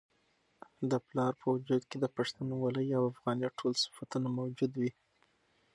د 0.89 0.91
پلار 1.07 1.33
په 1.41 1.45
وجود 1.53 1.83
کي 1.89 1.97
د 1.99 2.05
پښتونولۍ 2.15 2.87
او 2.97 3.03
افغانیت 3.13 3.53
ټول 3.59 3.73
صفتونه 3.83 4.27
موجود 4.39 4.71
وي. 4.79 4.91